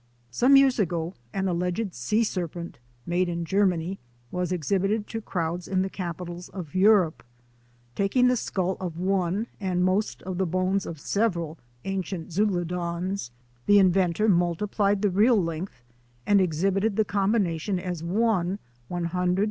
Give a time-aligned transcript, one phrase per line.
[0.31, 2.79] Some yeais ago an alleged sea serpent—
[3.15, 3.99] made in Germany—
[4.31, 7.21] was exhibited to crowds in the capi tals of Europe.
[7.93, 13.29] Taking the skull of one and most of the bones of several ancient Zeuglodons,
[13.67, 15.83] the in ventor multiplied the real length
[16.25, 18.57] and exhibited the combination as one
[18.89, 19.37] 114 foot skeleton.